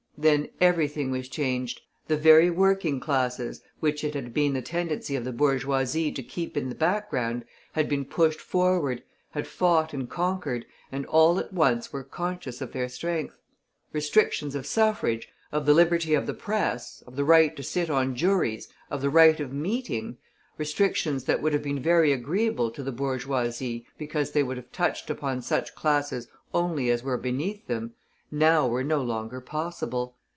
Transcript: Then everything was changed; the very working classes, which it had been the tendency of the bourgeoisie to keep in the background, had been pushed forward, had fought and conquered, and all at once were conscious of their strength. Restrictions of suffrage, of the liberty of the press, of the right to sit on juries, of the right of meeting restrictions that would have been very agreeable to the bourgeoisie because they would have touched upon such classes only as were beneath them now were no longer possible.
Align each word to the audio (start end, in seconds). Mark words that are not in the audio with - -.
Then 0.17 0.49
everything 0.59 1.09
was 1.09 1.27
changed; 1.27 1.81
the 2.07 2.15
very 2.15 2.51
working 2.51 2.99
classes, 2.99 3.63
which 3.79 4.03
it 4.03 4.13
had 4.13 4.35
been 4.35 4.53
the 4.53 4.61
tendency 4.61 5.15
of 5.15 5.23
the 5.23 5.31
bourgeoisie 5.31 6.11
to 6.11 6.21
keep 6.21 6.55
in 6.55 6.69
the 6.69 6.75
background, 6.75 7.43
had 7.71 7.89
been 7.89 8.05
pushed 8.05 8.39
forward, 8.39 9.01
had 9.31 9.47
fought 9.47 9.93
and 9.95 10.07
conquered, 10.07 10.63
and 10.91 11.07
all 11.07 11.39
at 11.39 11.51
once 11.51 11.91
were 11.91 12.03
conscious 12.03 12.61
of 12.61 12.71
their 12.71 12.87
strength. 12.87 13.35
Restrictions 13.93 14.53
of 14.53 14.67
suffrage, 14.67 15.27
of 15.51 15.65
the 15.65 15.73
liberty 15.73 16.13
of 16.13 16.27
the 16.27 16.35
press, 16.35 17.01
of 17.07 17.15
the 17.15 17.25
right 17.25 17.55
to 17.57 17.63
sit 17.63 17.89
on 17.89 18.15
juries, 18.15 18.67
of 18.91 19.01
the 19.01 19.09
right 19.09 19.39
of 19.39 19.51
meeting 19.51 20.19
restrictions 20.55 21.23
that 21.23 21.41
would 21.41 21.53
have 21.53 21.63
been 21.63 21.81
very 21.81 22.13
agreeable 22.13 22.69
to 22.69 22.83
the 22.83 22.91
bourgeoisie 22.91 23.87
because 23.97 24.33
they 24.33 24.43
would 24.43 24.57
have 24.57 24.71
touched 24.71 25.09
upon 25.09 25.41
such 25.41 25.73
classes 25.73 26.27
only 26.53 26.91
as 26.91 27.01
were 27.01 27.17
beneath 27.17 27.65
them 27.65 27.95
now 28.33 28.65
were 28.65 28.81
no 28.81 29.03
longer 29.03 29.41
possible. 29.41 30.15